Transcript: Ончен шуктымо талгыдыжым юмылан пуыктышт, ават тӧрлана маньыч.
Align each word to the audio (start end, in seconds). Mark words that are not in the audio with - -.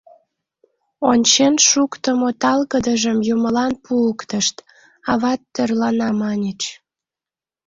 Ончен 1.11 1.55
шуктымо 1.67 2.29
талгыдыжым 2.41 3.17
юмылан 3.33 3.73
пуыктышт, 3.85 4.55
ават 5.11 5.41
тӧрлана 5.53 6.09
маньыч. 6.19 6.61